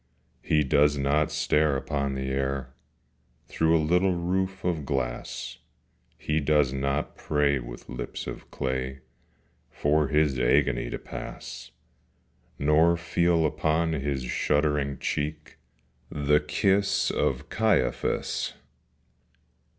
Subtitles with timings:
[0.41, 2.73] He does not stare upon the air
[3.45, 5.59] Through a little roof of glass:
[6.17, 9.01] He does not pray with lips of clay
[9.69, 11.69] For his agony to pass;
[12.57, 15.59] Nor feel upon his shuddering cheek
[16.09, 18.53] The kiss of Caiaphas.